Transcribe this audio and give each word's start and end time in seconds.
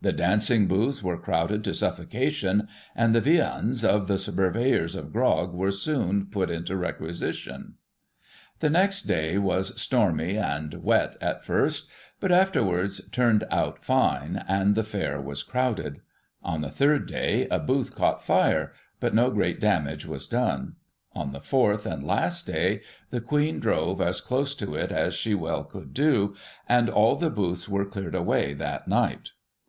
The 0.00 0.12
dancing 0.12 0.68
booths 0.68 1.02
were 1.02 1.18
crowded 1.18 1.64
to 1.64 1.74
suffocation, 1.74 2.68
and 2.94 3.12
the 3.12 3.20
viands 3.20 3.84
of 3.84 4.06
the 4.06 4.30
purveyors 4.32 4.94
of 4.94 5.12
grog 5.12 5.52
were 5.52 5.72
soon 5.72 6.26
put 6.26 6.50
into 6.52 6.76
requisition" 6.76 7.74
The 8.60 8.70
next 8.70 9.08
day 9.08 9.38
was 9.38 9.74
stormy 9.82 10.38
and 10.38 10.72
wet 10.84 11.16
at 11.20 11.44
first, 11.44 11.88
but 12.20 12.30
afterwards 12.30 13.08
turned 13.10 13.42
out 13.50 13.84
fine, 13.84 14.44
and 14.46 14.76
the 14.76 14.84
Fair 14.84 15.20
was 15.20 15.42
crowded. 15.42 15.98
On 16.44 16.60
the 16.60 16.70
third 16.70 17.08
day, 17.08 17.48
a 17.50 17.58
booth 17.58 17.92
caught 17.96 18.24
fire, 18.24 18.72
but 19.00 19.16
no 19.16 19.32
great 19.32 19.58
damage 19.58 20.06
was 20.06 20.28
done. 20.28 20.76
On 21.12 21.32
the 21.32 21.40
fourth, 21.40 21.86
and 21.86 22.06
last 22.06 22.46
day, 22.46 22.82
the 23.10 23.20
Queen 23.20 23.58
drove 23.58 24.00
as 24.00 24.20
close 24.20 24.54
to 24.54 24.76
it 24.76 24.92
as 24.92 25.12
she 25.14 25.34
well 25.34 25.64
could 25.64 25.92
do, 25.92 26.36
and 26.68 26.88
all 26.88 27.16
the 27.16 27.30
booths 27.30 27.68
were 27.68 27.84
cleared 27.84 28.14
away 28.14 28.54
that 28.54 28.86
night. 28.86 29.32